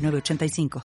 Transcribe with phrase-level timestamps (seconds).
[0.00, 0.89] 985.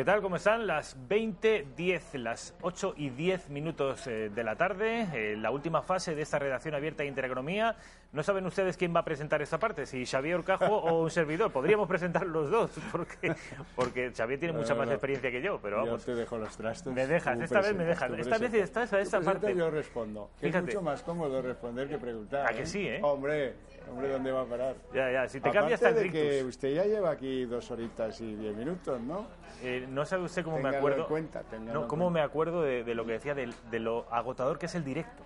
[0.00, 0.22] ¿Qué tal?
[0.22, 0.66] ¿Cómo están?
[0.66, 6.14] Las 20.10, las 8 y 10 minutos eh, de la tarde, eh, la última fase
[6.14, 7.76] de esta redacción abierta de Intereconomía.
[8.10, 11.52] No saben ustedes quién va a presentar esta parte, si Xavier Orcajo o un servidor.
[11.52, 13.34] Podríamos presentar los dos, porque,
[13.76, 16.06] porque Xavier tiene mucha más experiencia que yo, pero vamos.
[16.06, 16.94] Yo te dejo los trastos.
[16.94, 18.10] Me dejas, esta vez me dejas.
[18.12, 19.54] Esta vez estás a esta parte.
[19.54, 20.30] yo respondo.
[20.40, 22.46] Es mucho más cómodo responder que preguntar.
[22.46, 22.66] ¿A que ¿eh?
[22.66, 23.00] sí, eh?
[23.02, 23.52] Hombre,
[23.90, 24.76] hombre, ¿dónde va a parar?
[24.94, 28.20] Ya, ya, si te Aparte cambias tan de que usted ya lleva aquí dos horitas
[28.20, 29.26] y diez minutos, ¿no?
[29.62, 31.02] Eh, no sabe usted cómo Téngalo me acuerdo.
[31.02, 34.58] En cuenta, no, cómo me acuerdo de, de, lo que decía, de, de, lo agotador
[34.58, 35.22] que es el directo.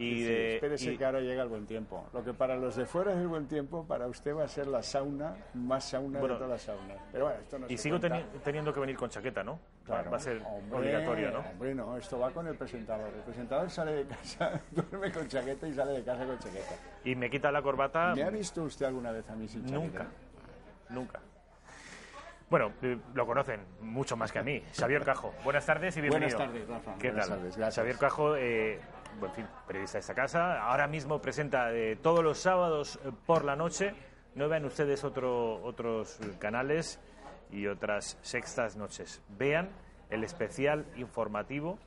[0.00, 0.96] Y sí, de, espérese y...
[0.96, 2.06] que ahora llega el buen tiempo.
[2.14, 4.66] Lo que para los de fuera es el buen tiempo, para usted va a ser
[4.66, 6.96] la sauna, más sauna Bueno, de todas las saunas.
[7.12, 9.60] Pero bueno, esto no Y sigo teni- teniendo que venir con chaqueta, ¿no?
[9.84, 10.10] Claro.
[10.10, 11.40] Va a ser Hombre, obligatorio, ¿no?
[11.40, 13.08] Hombre, no, esto va con el presentador.
[13.14, 16.74] El presentador sale de casa, duerme con chaqueta y sale de casa con chaqueta.
[17.04, 18.14] Y me quita la corbata.
[18.14, 19.78] ¿Me ha visto usted alguna vez a mí sin chaqueta?
[19.80, 20.06] Nunca.
[20.88, 21.20] Nunca.
[22.48, 24.60] Bueno, eh, lo conocen mucho más que a mí.
[24.76, 26.36] Xavier Cajo, buenas tardes y bienvenido.
[26.36, 26.98] Buenas tardes, Rafa.
[26.98, 27.38] ¿Qué Buenas tal?
[27.38, 27.74] tardes.
[27.76, 28.80] Xavier Cajo, eh,
[29.18, 30.62] bueno, en fin, periodista de esta casa.
[30.62, 33.94] Ahora mismo presenta eh, todos los sábados eh, por la noche.
[34.34, 37.00] No vean ustedes otro, otros canales
[37.50, 39.20] y otras sextas noches.
[39.36, 39.70] Vean
[40.08, 41.78] el especial informativo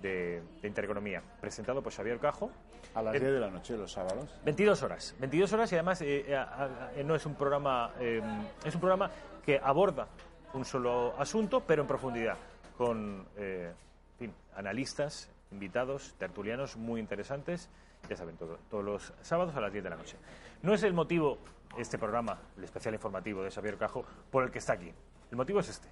[0.00, 2.50] de, de Intereconomía, presentado por Xavier Cajo.
[2.94, 4.34] A las Eh, 10 de la noche, los sábados.
[4.44, 5.14] 22 horas.
[5.18, 6.64] 22 horas y además eh, a-
[6.96, 8.20] a- no es un programa eh,
[8.64, 9.10] es un programa
[9.44, 10.08] que aborda
[10.54, 12.36] un solo asunto, pero en profundidad,
[12.76, 13.72] con en
[14.18, 17.68] fin, analistas, invitados, tertulianos muy interesantes,
[18.08, 20.16] ya saben, todo- todos los sábados a las 10 de la noche.
[20.62, 21.38] No es el motivo,
[21.78, 24.92] este programa, el especial informativo de Xavier Cajo, por el que está aquí.
[25.30, 25.88] El motivo es este.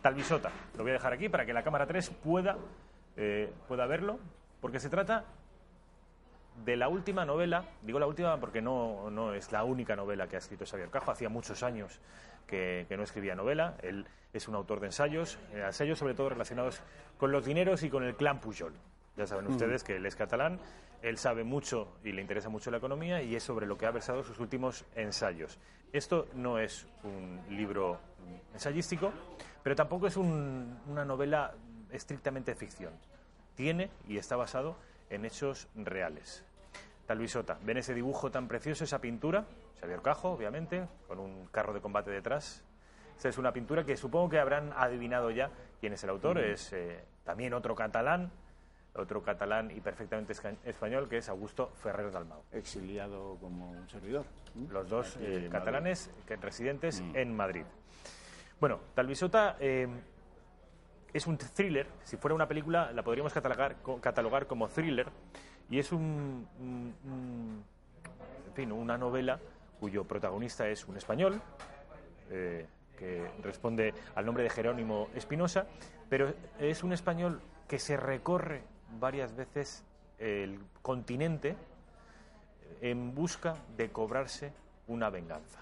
[0.00, 0.50] Talvisota.
[0.76, 2.56] Lo voy a dejar aquí para que la cámara 3 pueda,
[3.16, 4.18] eh, pueda verlo,
[4.60, 5.24] porque se trata
[6.64, 10.36] de la última novela, digo la última porque no, no es la única novela que
[10.36, 12.00] ha escrito Xavier Cajo, hacía muchos años
[12.46, 16.28] que, que no escribía novela, él es un autor de ensayos, eh, ensayos sobre todo
[16.28, 16.80] relacionados
[17.18, 18.72] con los dineros y con el clan Pujol.
[19.16, 20.58] Ya saben ustedes que él es catalán,
[21.02, 23.90] él sabe mucho y le interesa mucho la economía y es sobre lo que ha
[23.90, 25.58] versado sus últimos ensayos.
[25.92, 27.98] Esto no es un libro
[28.54, 29.12] ensayístico,
[29.62, 31.52] pero tampoco es un- una novela
[31.90, 32.92] estrictamente ficción.
[33.54, 34.76] Tiene y está basado
[35.12, 36.44] en hechos reales.
[37.06, 39.44] Talvisota, ¿ven ese dibujo tan precioso, esa pintura?
[39.80, 42.62] Xavier Cajo, obviamente, con un carro de combate detrás.
[43.16, 46.38] Esta es una pintura que supongo que habrán adivinado ya quién es el autor.
[46.38, 48.30] Es eh, también otro catalán,
[48.94, 50.32] otro catalán y perfectamente
[50.64, 52.42] español, que es Augusto Ferrer Dalmau.
[52.52, 54.24] Exiliado como un servidor.
[54.70, 57.16] Los dos eh, catalanes que residentes Mm.
[57.16, 57.64] en Madrid.
[58.60, 59.88] Bueno, Talvisota eh,
[61.12, 61.86] es un thriller.
[62.04, 65.06] Si fuera una película, la podríamos catalogar, co- catalogar como thriller.
[65.70, 66.46] Y es un,
[68.70, 69.38] una novela
[69.80, 71.40] cuyo protagonista es un español,
[72.30, 72.66] eh,
[72.98, 75.66] que responde al nombre de Jerónimo Espinosa,
[76.08, 78.62] pero es un español que se recorre
[79.00, 79.84] varias veces
[80.18, 81.56] el continente
[82.80, 84.52] en busca de cobrarse
[84.86, 85.58] una venganza.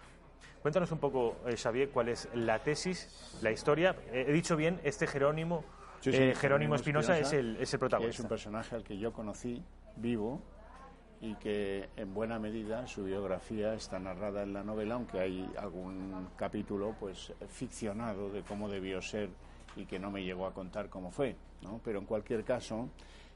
[0.62, 3.96] Cuéntanos un poco, eh, Xavier, cuál es la tesis, la historia.
[4.12, 5.64] Eh, he dicho bien, este Jerónimo,
[6.00, 8.20] Sí, sí, eh, Jerónimo Espinosa es el, es el protagonista.
[8.20, 9.62] Es un personaje al que yo conocí
[9.96, 10.40] vivo
[11.20, 16.28] y que en buena medida su biografía está narrada en la novela, aunque hay algún
[16.36, 19.28] capítulo pues ficcionado de cómo debió ser
[19.76, 21.80] y que no me llegó a contar cómo fue, ¿no?
[21.84, 22.88] Pero en cualquier caso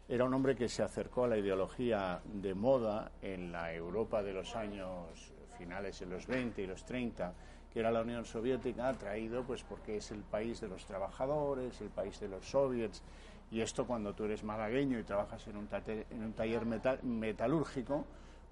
[0.08, 4.32] era un hombre que se acercó a la ideología de moda en la Europa de
[4.32, 5.33] los años
[5.64, 7.32] finales de los 20 y los 30,
[7.72, 11.88] que era la Unión Soviética, atraído pues porque es el país de los trabajadores, el
[11.88, 13.02] país de los soviets,
[13.50, 17.02] y esto cuando tú eres malagueño y trabajas en un, tate- en un taller metal-
[17.02, 18.04] metalúrgico,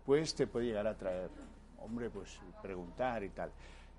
[0.06, 1.28] pues te puede llegar a traer,
[1.80, 3.50] hombre, pues preguntar y tal.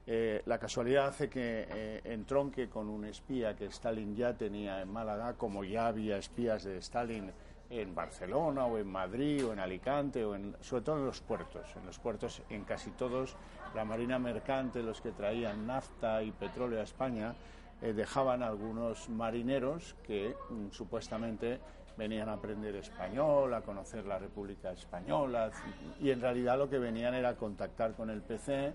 [0.07, 4.91] Eh, la casualidad hace que eh, entronque con un espía que Stalin ya tenía en
[4.91, 7.31] Málaga, como ya había espías de Stalin
[7.79, 11.75] en Barcelona o en Madrid o en Alicante o en, sobre todo en los puertos.
[11.75, 13.35] En los puertos, en casi todos,
[13.75, 17.35] la marina mercante, los que traían nafta y petróleo a España,
[17.81, 21.59] eh, dejaban algunos marineros que mm, supuestamente
[21.97, 25.51] venían a aprender español, a conocer la República Española,
[25.99, 28.73] y en realidad lo que venían era contactar con el PC,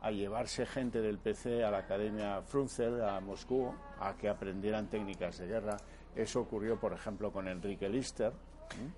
[0.00, 5.38] a llevarse gente del PC a la Academia Frunzel, a Moscú, a que aprendieran técnicas
[5.38, 5.76] de guerra.
[6.14, 8.32] Eso ocurrió, por ejemplo, con Enrique Lister.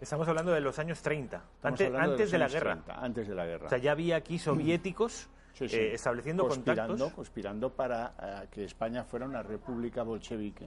[0.00, 2.82] Estamos hablando de los años 30, antes, antes de, la guerra.
[2.88, 3.66] antes de la guerra.
[3.66, 5.28] O sea, ya había aquí soviéticos
[5.60, 7.12] eh, estableciendo conspirando, contactos.
[7.14, 10.66] Conspirando para eh, que España fuera una república bolchevique.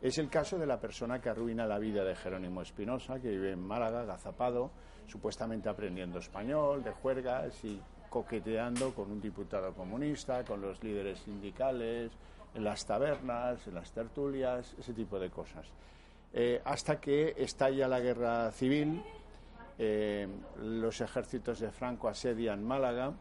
[0.00, 3.52] Es el caso de la persona que arruina la vida de Jerónimo Espinosa, que vive
[3.52, 4.70] en Málaga, gazapado,
[5.06, 12.12] supuestamente aprendiendo español, de juergas y coqueteando con un diputado comunista, con los líderes sindicales,
[12.56, 15.66] en las tabernas, en las tertulias, ese tipo de cosas.
[16.32, 19.02] Eh, hasta que estalla la guerra civil,
[20.62, 23.12] los ejércitos de Franco asedian Málaga,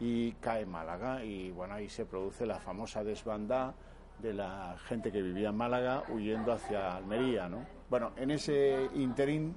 [0.00, 3.74] y cae Málaga y bueno, ahí se produce la famosa desbandada
[4.20, 7.64] de la gente que vivía en Málaga huyendo hacia Almería, ¿no?
[7.90, 9.54] Bueno, en ese interín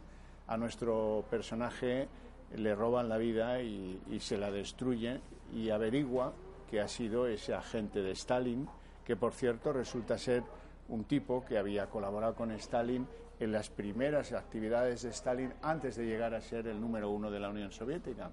[0.47, 2.07] a nuestro personaje
[2.55, 5.19] le roban la vida y se la destruye
[5.53, 6.33] y averigua
[6.69, 8.67] que ha sido ese agente de Stalin,
[9.07, 10.43] que por cierto resulta ser
[10.89, 13.07] un tipo que había colaborado con Stalin
[13.39, 17.39] en las primeras actividades de Stalin antes de llegar a ser el número uno de
[17.39, 18.31] la Unión Soviética.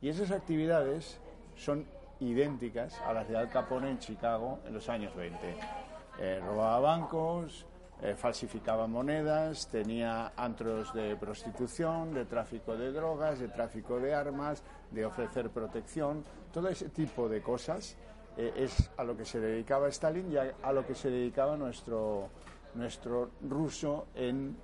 [0.00, 1.20] Y esas actividades
[1.56, 1.84] son
[2.20, 5.56] idénticas a las de Al Capone en Chicago en los años 20.
[6.18, 7.66] Eh, robaba bancos,
[8.00, 14.62] eh, falsificaba monedas, tenía antros de prostitución, de tráfico de drogas, de tráfico de armas,
[14.90, 17.98] de ofrecer protección, todo ese tipo de cosas
[18.36, 22.28] eh, es a lo que se dedicaba Stalin y a, lo que se dedicaba nuestro,
[22.74, 24.56] nuestro ruso en,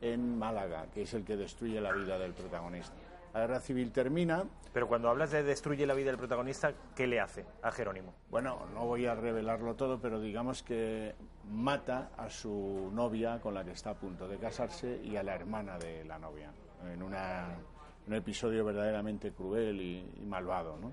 [0.00, 2.94] en Málaga, que es el que destruye la vida del protagonista.
[3.34, 4.44] La guerra civil termina.
[4.72, 8.14] Pero cuando hablas de destruye la vida del protagonista, ¿qué le hace a Jerónimo?
[8.30, 11.14] Bueno, no voy a revelarlo todo, pero digamos que
[11.50, 15.34] mata a su novia con la que está a punto de casarse y a la
[15.34, 16.52] hermana de la novia,
[16.86, 20.76] en un episodio verdaderamente cruel y, malvado.
[20.76, 20.92] ¿no?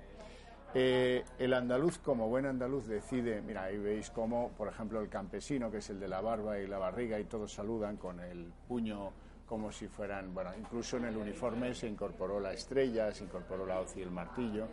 [0.77, 5.71] Eh, el andaluz, como buen andaluz, decide, mira, ahí veis cómo, por ejemplo, el campesino,
[5.71, 9.13] que es el de la barba y la barriga, y todos saludan con el puño
[9.45, 13.79] como si fueran, bueno, incluso en el uniforme se incorporó la estrella, se incorporó la
[13.79, 14.67] hoz y el martillo,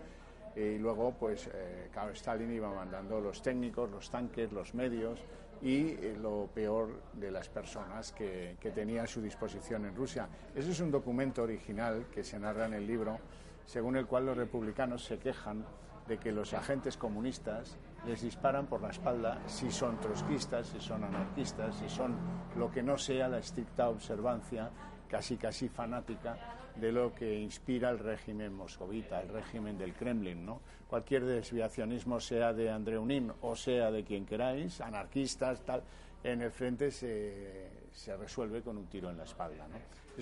[0.57, 5.21] y luego, pues, eh, Stalin iba mandando los técnicos, los tanques, los medios
[5.63, 10.29] y eh, lo peor de las personas que, que tenía a su disposición en Rusia.
[10.53, 13.21] Ese es un documento original que se narra en el libro,
[13.65, 15.65] según el cual los republicanos se quejan
[16.07, 17.77] de que los agentes comunistas
[18.07, 22.17] les disparan por la espalda si son trotskistas, si son anarquistas, si son
[22.57, 24.71] lo que no sea la estricta observancia
[25.09, 26.37] casi casi fanática
[26.75, 30.61] de lo que inspira el régimen moscovita, el régimen del Kremlin, ¿no?
[30.89, 35.83] Cualquier desviacionismo sea de Andreunin o sea de quien queráis, anarquistas, tal,
[36.25, 39.77] en el frente se, se resuelve con un tiro en la espalda, ¿no?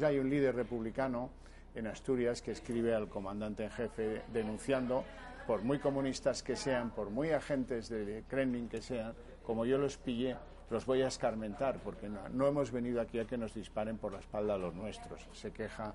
[0.05, 1.31] hay un líder republicano
[1.75, 5.05] en Asturias que escribe al comandante en jefe denunciando
[5.50, 9.97] por muy comunistas que sean, por muy agentes de Kremlin que sean, como yo los
[9.97, 10.37] pillé,
[10.70, 14.20] los voy a escarmentar, porque no, hemos venido aquí a que nos disparen por la
[14.20, 15.26] espalda a los nuestros.
[15.32, 15.93] Se queja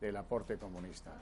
[0.00, 1.12] del aporte comunista.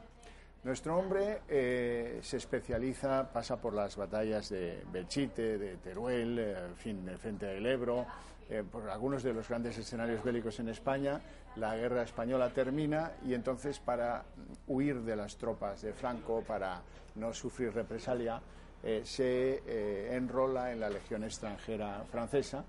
[0.63, 6.77] Nuestro hombre eh, se especializa, pasa por las batallas de Belchite, de Teruel, eh, en
[6.77, 8.07] fin, del frente del Ebro,
[8.53, 11.19] eh, por algunos de los grandes escenarios bélicos en España.
[11.57, 14.25] La guerra española termina y entonces para
[14.67, 16.83] huir de las tropas de Franco, para
[17.15, 18.43] no sufrir represalia,
[18.83, 22.63] eh, se eh, enrola en la Legión extranjera francesa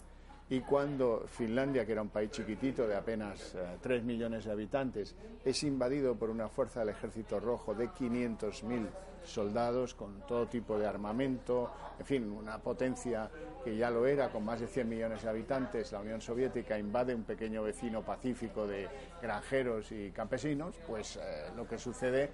[0.54, 5.16] y cuando Finlandia, que era un país chiquitito de apenas 3 eh, millones de habitantes,
[5.44, 8.88] es invadido por una fuerza del Ejército Rojo de 500.000
[9.24, 13.32] soldados con todo tipo de armamento, en fin, una potencia
[13.64, 17.16] que ya lo era, con más de 100 millones de habitantes, la Unión Soviética invade
[17.16, 18.88] un pequeño vecino pacífico de
[19.24, 21.20] granjeros y campesinos, pues
[21.56, 22.30] lo que sucede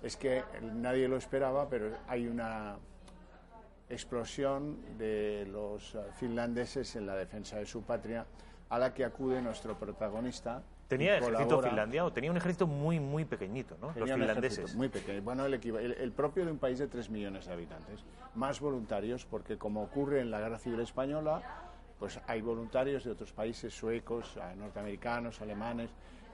[0.00, 2.76] es que nadie lo esperaba, pero hay una
[3.88, 8.26] explosión de los finlandeses en la defensa de su patria
[8.70, 10.62] a la que acude nuestro protagonista.
[10.88, 13.92] ¿Tenía ejército Finlandia o tenía un ejército muy, muy pequeñito, ¿no?
[13.96, 14.74] los finlandeses.
[14.74, 15.22] Muy pequeño.
[15.22, 18.04] Bueno, el, el, propio de un país de 3 millones de habitantes.
[18.34, 21.42] Más voluntarios, porque como ocurre en la Guerra Civil Española,
[21.98, 25.90] pues hay voluntarios de otros países, suecos, norteamericanos, alemanes,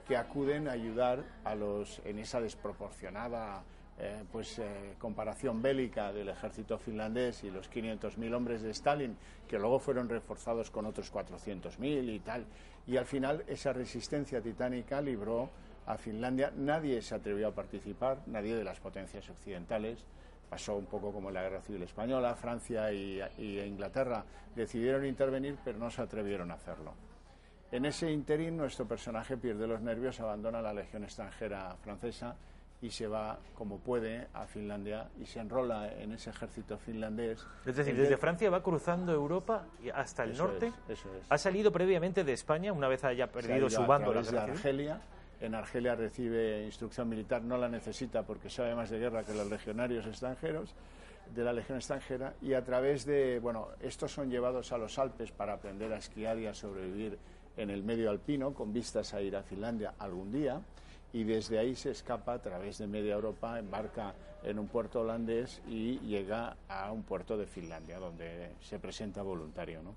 [0.07, 3.63] que acuden a ayudar a los en esa desproporcionada
[4.03, 9.15] eh, pues eh, comparación bélica del ejército finlandés y los 500.000 hombres de Stalin,
[9.47, 12.45] que luego fueron reforzados con otros 400.000 y tal.
[12.87, 15.51] Y al final esa resistencia titánica libró
[15.85, 16.51] a Finlandia.
[16.55, 20.03] Nadie se atrevió a participar, nadie de las potencias occidentales.
[20.49, 22.33] Pasó un poco como en la Guerra Civil Española.
[22.33, 26.95] Francia y, y Inglaterra decidieron intervenir, pero no se atrevieron a hacerlo.
[27.71, 32.35] En ese interín, nuestro personaje pierde los nervios, abandona la Legión extranjera francesa
[32.81, 37.45] y se va como puede a Finlandia y se enrola en ese ejército finlandés.
[37.65, 40.73] Es decir, desde Francia va cruzando Europa hasta el norte.
[40.89, 41.25] eso es.
[41.29, 44.11] Ha salido previamente de España una vez haya perdido su bando.
[44.11, 45.01] A de Argelia.
[45.39, 49.49] En Argelia recibe instrucción militar, no la necesita porque sabe más de guerra que los
[49.49, 50.75] legionarios extranjeros
[51.33, 55.31] de la Legión extranjera y a través de, bueno, estos son llevados a los Alpes
[55.31, 57.17] para aprender a esquiar y a sobrevivir
[57.57, 60.61] en el medio alpino con vistas a ir a Finlandia algún día
[61.13, 64.13] y desde ahí se escapa a través de media Europa, embarca
[64.43, 69.83] en un puerto holandés y llega a un puerto de Finlandia, donde se presenta voluntario.
[69.83, 69.95] ¿no?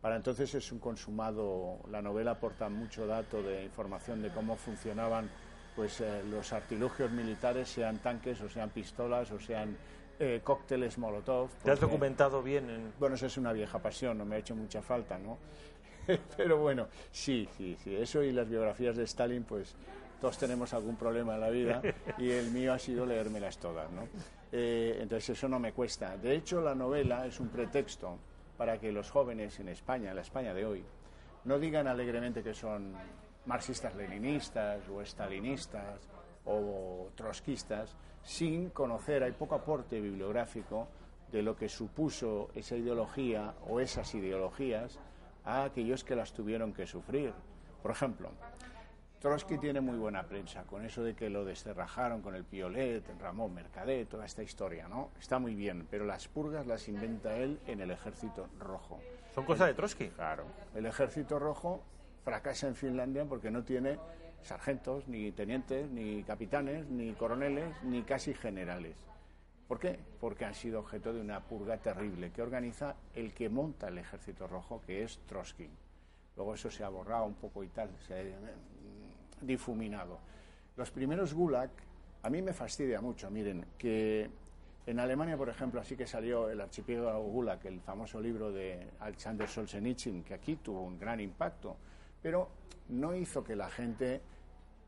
[0.00, 5.30] Para entonces es un consumado, la novela aporta mucho dato de información de cómo funcionaban
[5.74, 9.76] pues, eh, los artilugios militares, sean tanques o sean pistolas o sean
[10.18, 11.50] eh, cócteles Molotov.
[11.62, 12.70] ¿Te has documentado bien?
[12.70, 12.92] En...
[12.98, 15.38] Bueno, eso es una vieja pasión, no me ha hecho mucha falta, ¿no?
[16.36, 17.94] Pero bueno, sí, sí, sí.
[17.94, 19.74] Eso y las biografías de Stalin, pues
[20.26, 21.80] todos tenemos algún problema en la vida
[22.18, 24.08] y el mío ha sido leérmelas todas, ¿no?
[24.50, 26.16] Eh, entonces eso no me cuesta.
[26.16, 28.18] De hecho, la novela es un pretexto
[28.56, 30.84] para que los jóvenes en España, en la España de hoy,
[31.44, 32.92] no digan alegremente que son
[33.44, 36.08] marxistas-leninistas o estalinistas
[36.44, 40.88] o trotskistas sin conocer, hay poco aporte bibliográfico
[41.30, 44.98] de lo que supuso esa ideología o esas ideologías
[45.44, 47.32] a aquellos que las tuvieron que sufrir.
[47.80, 48.30] Por ejemplo,
[49.20, 53.54] Trotsky tiene muy buena prensa con eso de que lo desterrajaron con el Piolet, Ramón
[53.54, 55.10] Mercadet, toda esta historia, ¿no?
[55.18, 59.00] Está muy bien, pero las purgas las inventa él en el Ejército Rojo.
[59.34, 60.08] ¿Son cosas de Trotsky?
[60.10, 60.44] Claro.
[60.74, 61.82] El Ejército Rojo
[62.24, 63.98] fracasa en Finlandia porque no tiene
[64.42, 68.96] sargentos, ni tenientes, ni capitanes, ni coroneles, ni casi generales.
[69.66, 69.98] ¿Por qué?
[70.20, 74.46] Porque han sido objeto de una purga terrible que organiza el que monta el Ejército
[74.46, 75.68] Rojo, que es Trotsky.
[76.36, 78.24] Luego eso se ha borrado un poco y tal, se ha
[79.40, 80.18] difuminado.
[80.76, 81.70] Los primeros Gulag,
[82.22, 84.28] a mí me fastidia mucho, miren, que
[84.86, 89.48] en Alemania, por ejemplo, así que salió el archipiélago Gulag, el famoso libro de Alexander
[89.48, 91.76] Solzhenitsyn, que aquí tuvo un gran impacto,
[92.22, 92.50] pero
[92.90, 94.20] no hizo que la gente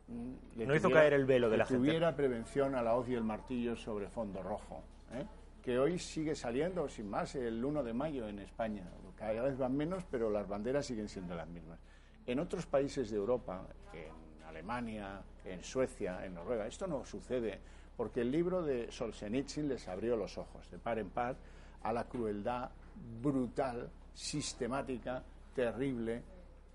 [0.07, 1.79] mm, no hizo caer el velo de la gente.
[1.79, 4.83] Tuviera prevención a la hoz y el martillo sobre fondo rojo.
[5.15, 5.25] ¿eh?
[5.63, 8.85] Que hoy sigue saliendo, sin más, el 1 de mayo en España.
[9.19, 11.79] Cada vez van menos, pero las banderas siguen siendo las mismas.
[12.27, 17.59] En otros países de Europa, en Alemania, en Suecia, en Noruega, esto no sucede
[17.97, 21.35] porque el libro de Solzhenitsyn les abrió los ojos de par en par
[21.83, 22.71] a la crueldad
[23.21, 25.23] brutal, sistemática,
[25.55, 26.23] terrible,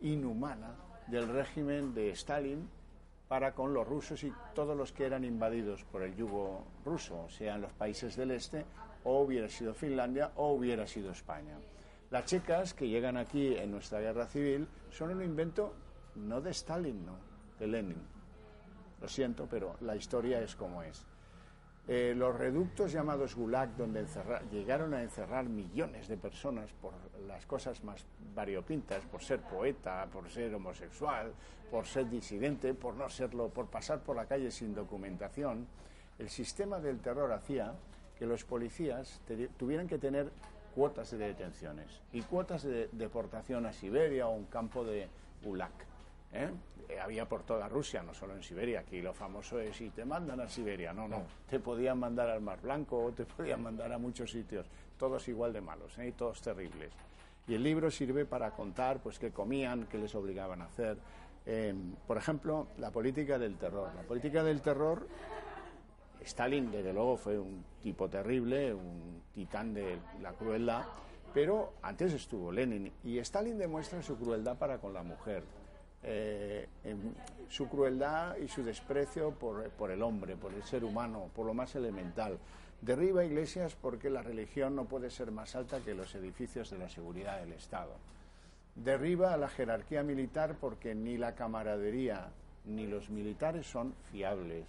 [0.02, 0.76] inhumana
[1.08, 2.68] del régimen de Stalin
[3.28, 7.62] para con los rusos y todos los que eran invadidos por el yugo ruso, sean
[7.62, 8.66] los países del este,
[9.06, 11.58] o hubiera sido Finlandia o hubiera sido España.
[12.14, 15.74] Las checas que llegan aquí en nuestra guerra civil son un invento
[16.18, 17.18] no de Stalin, no,
[17.58, 18.04] de Lenin.
[19.02, 21.08] Lo siento, pero la historia es como es.
[21.88, 24.06] Eh, los reductos llamados Gulag, donde
[24.52, 26.94] llegaron a encerrar millones de personas por
[27.28, 28.06] las cosas más
[28.36, 31.34] variopintas, por ser poeta, por ser homosexual,
[31.72, 35.66] por ser disidente, por no serlo, por pasar por la calle sin documentación,
[36.20, 37.74] el sistema del terror hacía
[38.20, 39.20] que los policías
[39.58, 40.32] tuvieran que tener
[40.74, 45.08] cuotas de detenciones y cuotas de deportación a Siberia o un campo de
[45.44, 45.72] Gulag.
[46.34, 46.50] ¿eh?
[46.90, 48.82] Eh, había por toda Rusia, no solo en Siberia.
[48.82, 50.94] Aquí lo famoso es si te mandan a Siberia.
[50.94, 51.24] No, no.
[51.50, 54.68] Te podían mandar al Mar Blanco o te podían mandar a muchos sitios.
[54.98, 56.08] Todos igual de malos ¿eh?
[56.08, 56.92] y todos terribles.
[57.48, 60.98] Y el libro sirve para contar pues qué comían, qué les obligaban a hacer.
[61.46, 63.90] Em, por ejemplo, la política del terror.
[63.96, 65.08] La política del terror,
[66.22, 70.86] Stalin desde luego fue un tipo terrible, un titán de la crueldad,
[71.34, 75.44] pero antes estuvo Lenin y Stalin demuestra su crueldad para con la mujer
[76.06, 76.68] eh,
[77.48, 81.54] su crueldad y su desprecio por, por, el hombre, por el ser humano, por lo
[81.54, 82.38] más elemental.
[82.82, 86.90] Derriba iglesias porque la religión no puede ser más alta que los edificios de la
[86.90, 87.96] seguridad del Estado.
[88.76, 92.32] Derriba a la jerarquía militar porque ni la camaradería
[92.66, 94.66] ni los militares son fiables.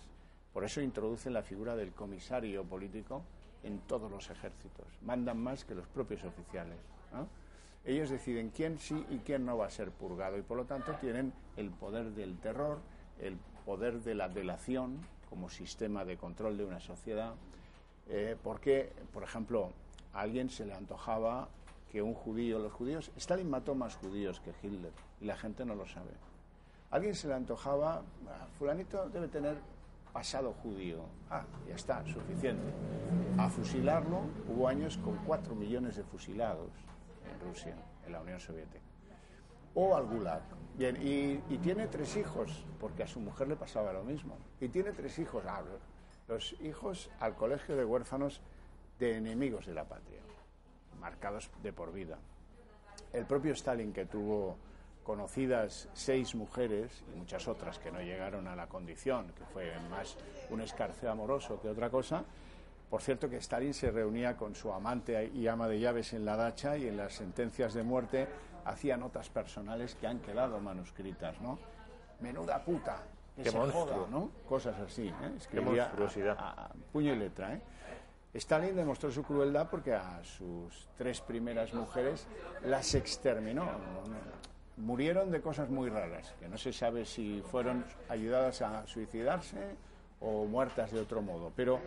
[0.55, 3.23] Por eso introducen la figura del comisario político
[3.65, 4.87] en todos los ejércitos.
[5.03, 6.79] Mandan más que los propios oficiales.
[7.85, 10.93] ellos deciden quién sí y quién no va a ser purgado y por lo tanto
[11.01, 12.79] tienen el poder del terror,
[13.21, 17.35] el poder de la delación como sistema de control de una sociedad,
[18.09, 19.73] eh, porque, por ejemplo,
[20.13, 21.49] a alguien se le antojaba
[21.91, 25.75] que un judío, los judíos, Stalin mató más judíos que Hitler y la gente no
[25.75, 26.11] lo sabe.
[26.91, 29.57] Alguien se le antojaba, ah, fulanito debe tener
[30.15, 31.01] pasado judío.
[31.29, 32.73] Ah, ya está, suficiente.
[33.37, 36.71] A fusilarlo hubo años con cuatro millones de fusilados
[37.31, 37.75] en Rusia,
[38.07, 38.85] en la Unión Soviética.
[39.75, 40.43] o al Gulag.
[40.79, 44.37] Bien, y, y tiene tres hijos, porque a su mujer le pasaba lo mismo.
[44.61, 45.63] Y tiene tres hijos, ah,
[46.29, 48.41] los hijos al colegio de huérfanos
[49.01, 50.21] de enemigos de la patria,
[51.01, 52.19] marcados de por vida.
[53.13, 54.57] El propio Stalin, que tuvo
[55.05, 60.17] conocidas seis mujeres y muchas otras que no llegaron a la condición, que fue más
[60.51, 62.25] un escarceo amoroso que otra cosa.
[62.91, 66.37] Por cierto que Stalin se reunía con su amante y ama de llaves en la
[66.37, 68.27] dacha y en las sentencias de muerte
[68.65, 71.59] hacía notas personales que han quedado manuscritas, ¿no?
[72.21, 73.03] Menuda puta,
[73.37, 73.85] que Qué se monstruo.
[73.87, 74.31] joda, ¿no?
[74.49, 75.15] Cosas así, ¿eh?
[75.21, 76.37] Qué Escribía monstruosidad.
[76.39, 77.61] a- a- a puño y letra, ¿eh?
[78.33, 82.27] Stalin demostró su crueldad porque a sus tres primeras mujeres
[82.65, 83.65] las exterminó.
[84.77, 89.77] Murieron de cosas muy raras, que no se sabe si fueron ayudadas a suicidarse
[90.21, 91.53] o muertas de otro modo.
[91.55, 91.81] Pero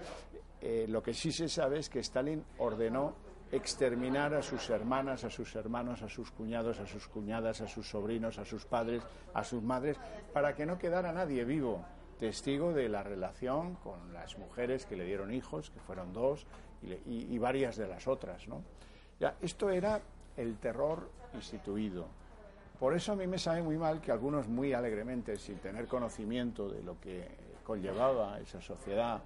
[0.61, 3.15] eh, lo que sí se sabe es que Stalin ordenó
[3.51, 7.89] exterminar a sus hermanas, a sus hermanos, a sus cuñados, a sus cuñadas, a sus
[7.89, 9.03] sobrinos, a sus padres,
[9.33, 9.97] a sus madres,
[10.33, 11.85] para que no quedara nadie vivo
[12.17, 16.45] testigo de la relación con las mujeres que le dieron hijos, que fueron dos,
[16.81, 18.47] y, varias de las otras.
[18.47, 18.63] ¿no?
[19.41, 20.01] Esto era
[20.35, 22.07] el terror instituido.
[22.79, 26.69] Por eso a mí me sabe muy mal que algunos muy alegremente, sin tener conocimiento
[26.69, 27.27] de lo que
[27.63, 29.21] conllevaba esa sociedad,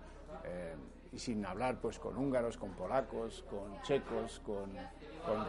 [0.46, 0.74] eh,
[1.12, 4.70] y sin hablar pues con húngaros, con polacos, con checos, con,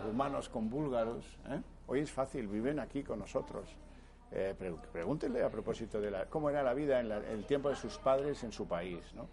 [0.05, 1.61] rumanos, con búlgaros, ¿eh?
[1.87, 3.69] hoy es fácil, viven aquí con nosotros.
[4.33, 7.45] Eh, pre- pregúntenle a propósito de la, cómo era la vida en, la- en el
[7.45, 9.29] tiempo de sus padres en su país, ¿no?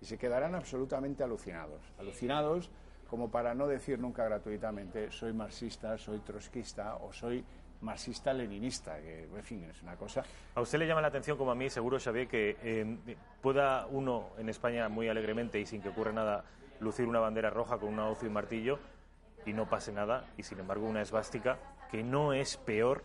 [0.00, 2.70] Y se quedarán absolutamente alucinados, alucinados
[3.10, 7.44] como para no decir nunca gratuitamente soy marxista, soy trotskista o soy
[7.84, 10.22] marxista-leninista, que en fin es una cosa.
[10.54, 12.96] A usted le llama la atención, como a mí, seguro, Xavier, que eh,
[13.40, 16.44] pueda uno en España muy alegremente y sin que ocurra nada
[16.80, 18.78] lucir una bandera roja con una hoz y un martillo
[19.46, 21.58] y no pase nada, y sin embargo una esvástica
[21.90, 23.04] que no es peor,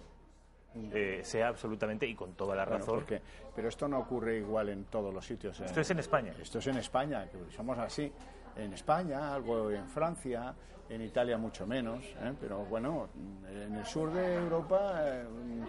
[0.93, 2.95] eh, sea absolutamente y con toda la Bueno, razón.
[2.95, 3.21] porque-
[3.55, 5.59] pero esto no ocurre igual en todos los sitios.
[5.59, 6.33] Esto es en España.
[6.41, 8.11] Esto es en España, que somos así.
[8.55, 10.53] En España, algo en Francia,
[10.89, 12.03] en Italia mucho menos.
[12.21, 12.33] ¿eh?
[12.39, 13.09] Pero bueno,
[13.47, 15.23] en el sur de Europa eh,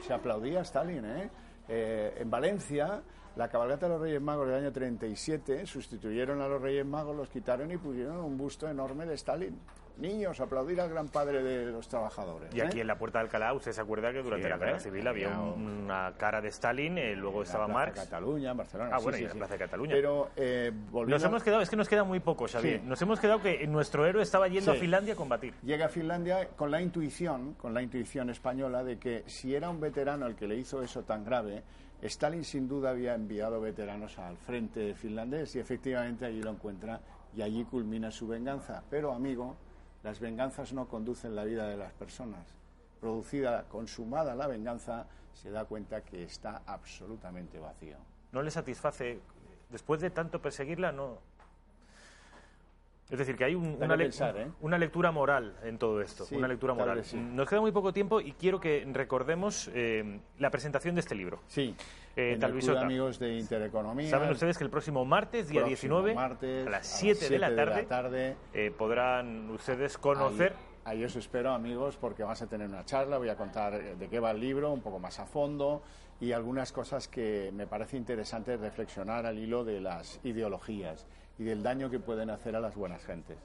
[0.06, 1.04] se aplaudía a Stalin.
[1.04, 1.30] ¿eh?
[1.68, 3.02] Eh, en Valencia,
[3.36, 7.28] la cabalgata de los Reyes Magos del año 37 sustituyeron a los Reyes Magos, los
[7.28, 9.56] quitaron y pusieron un busto enorme de Stalin.
[10.00, 12.54] Niños, aplaudir al gran padre de los trabajadores.
[12.54, 12.80] Y aquí ¿eh?
[12.80, 15.28] en la Puerta de Alcalá, usted se acuerda que durante Sí, la Guerra Civil había
[15.34, 18.00] había un- una cara de Stalin, eh, luego estaba Plaza Marx.
[18.00, 18.90] Cataluña, Barcelona.
[18.94, 19.36] Ah, sí, bueno, sí, y en la.
[19.36, 19.92] Plaza de Cataluña.
[19.94, 22.82] Pero eh, volviendo- Nos hemos quedado, es que nos queda muy poco, Xavier.
[22.84, 25.54] Nos hemos quedado que nuestro héroe estaba yendo a Finlandia a combatir.
[25.62, 29.80] llega a Finlandia con la intuición, con la intuición española de que si era un
[29.80, 31.62] veterano el que le hizo eso tan grave,
[32.02, 37.00] Stalin sin duda había enviado veteranos al frente finlandés y efectivamente allí lo encuentra
[37.36, 38.82] y allí culmina su venganza.
[38.88, 39.56] Pero amigo,
[40.02, 42.46] las venganzas no conducen la vida de las personas.
[43.00, 47.96] Producida, consumada la venganza, se da cuenta que está absolutamente vacío.
[48.32, 49.20] no le satisface.
[49.70, 51.18] Después de tanto perseguirla, no.
[53.10, 54.46] Es decir, que hay un- una, pensar, ¿eh?
[54.60, 56.24] una lectura moral en todo esto.
[56.24, 56.96] Sí, una lectura tal moral.
[56.98, 57.16] vez sí.
[57.16, 61.40] Nos queda muy poco tiempo y quiero que recordemos eh, la presentación de este libro.
[61.48, 61.74] Sí,
[62.16, 62.78] Eh, en el Club Talvisota.
[62.80, 64.10] de amigos de Intereconomía.
[64.10, 67.54] Saben ustedes que el próximo martes, día próximo 19, martes, a las 7 de la
[67.54, 68.36] tarde, tarde,
[68.76, 70.54] podrán ustedes conocer.
[70.84, 73.18] Ahí, ahí os espero, amigos, porque vas a tener una charla.
[73.18, 75.82] Voy a contar de qué va el libro, un poco más a fondo
[76.20, 81.06] y algunas cosas que me parece interesante reflexionar al hilo de las ideologías
[81.40, 83.38] y del daño que pueden hacer a las buenas gentes.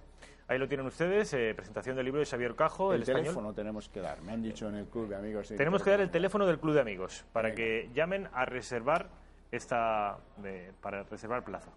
[0.49, 3.23] Ahí lo tienen ustedes, eh, presentación del libro de Xavier Cajo, el, el español.
[3.23, 5.47] teléfono tenemos que dar, me han dicho en el club de amigos.
[5.55, 9.08] Tenemos que dar el teléfono del Club de Amigos para que llamen a reservar
[9.51, 11.71] esta eh, para reservar plaza.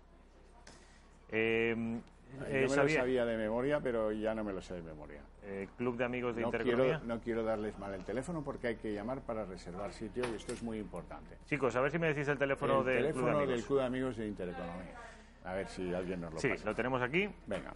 [1.31, 4.75] Eh, Yo eh, me lo Xavier, sabía de memoria, pero ya no me lo sé
[4.75, 5.21] de memoria.
[5.45, 6.99] eh, Club de Amigos de No Intereconomía.
[6.99, 10.37] quiero, no quiero darles mal el teléfono porque hay que llamar para reservar sitio y
[10.37, 11.37] esto es muy importante.
[11.47, 13.67] Chicos, a ver si me decís el teléfono el del teléfono Club de del Amigos.
[13.67, 14.95] Club de Amigos de Intereconomía.
[15.45, 16.65] A ver si alguien nos lo Sí, pasa.
[16.67, 17.73] lo tenemos aquí Venga,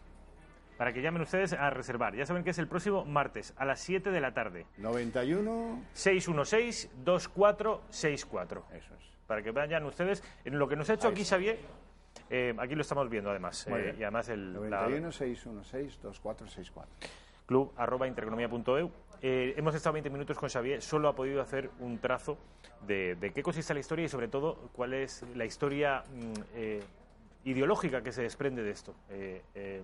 [0.78, 2.14] para que llamen ustedes a reservar.
[2.14, 4.66] Ya saben que es el próximo martes a las 7 de la tarde.
[4.78, 8.62] 91, 616-2464.
[8.72, 9.12] eso es.
[9.26, 10.22] Para que vayan ustedes.
[10.44, 11.36] En lo que nos ha hecho Ahí aquí está.
[11.36, 11.58] Xavier,
[12.30, 13.66] eh, aquí lo estamos viendo además.
[13.68, 16.92] Eh, y además el, la- 91 616 2464.
[17.46, 18.90] club arroba intereconomía.eu.
[19.24, 22.36] Eh, hemos estado 20 minutos con Xavier, solo ha podido hacer un trazo
[22.86, 26.82] de, de qué consiste la historia y sobre todo cuál es la historia mm, eh,
[27.44, 28.94] ideológica que se desprende de esto.
[29.10, 29.82] Eh, eh,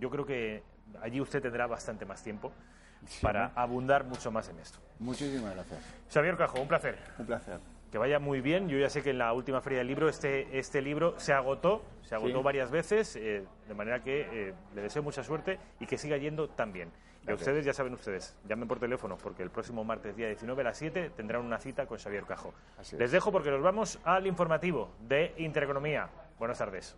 [0.00, 0.62] yo creo que
[1.00, 2.52] allí usted tendrá bastante más tiempo
[3.20, 4.78] para abundar mucho más en esto.
[4.98, 5.80] Muchísimas gracias.
[6.12, 6.98] Xavier Cajo, un placer.
[7.18, 7.60] Un placer.
[7.90, 8.68] que vaya muy bien.
[8.68, 11.84] Yo ya sé que en la última feria del libro este, este libro se agotó,
[12.02, 16.16] se agotó varias veces, eh, de manera que le deseo mucha suerte y que siga
[16.16, 16.90] yendo tan bien.
[17.26, 20.64] Y ustedes, ya saben ustedes, llamen por teléfono, porque el próximo martes, día 19 a
[20.64, 22.52] las 7, tendrán una cita con Xavier Cajo.
[22.98, 26.10] Les dejo porque nos vamos al informativo de Intereconomía.
[26.38, 26.96] Buenas tardes.